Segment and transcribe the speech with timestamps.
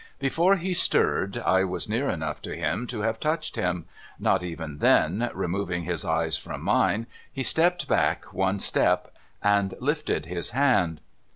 [0.17, 3.85] Before he stirred, I was near enough to him to have touched him.
[4.17, 10.25] Not even then removing his eyes from mine, he stepped back one step, and lifted
[10.25, 11.01] his hand.